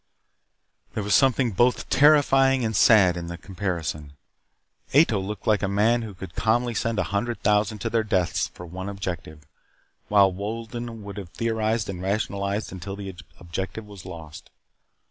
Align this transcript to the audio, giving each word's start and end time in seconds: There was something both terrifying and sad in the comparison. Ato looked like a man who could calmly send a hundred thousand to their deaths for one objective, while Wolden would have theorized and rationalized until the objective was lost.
There 0.95 1.03
was 1.03 1.13
something 1.13 1.51
both 1.51 1.87
terrifying 1.91 2.65
and 2.65 2.75
sad 2.75 3.15
in 3.15 3.27
the 3.27 3.37
comparison. 3.37 4.13
Ato 4.95 5.19
looked 5.19 5.45
like 5.45 5.61
a 5.61 5.67
man 5.67 6.01
who 6.01 6.15
could 6.15 6.33
calmly 6.33 6.73
send 6.73 6.97
a 6.97 7.03
hundred 7.13 7.43
thousand 7.43 7.77
to 7.81 7.89
their 7.91 8.03
deaths 8.03 8.47
for 8.47 8.65
one 8.65 8.89
objective, 8.89 9.43
while 10.07 10.33
Wolden 10.33 11.03
would 11.03 11.17
have 11.17 11.29
theorized 11.29 11.87
and 11.87 12.01
rationalized 12.01 12.71
until 12.71 12.95
the 12.95 13.15
objective 13.39 13.85
was 13.85 14.03
lost. 14.03 14.49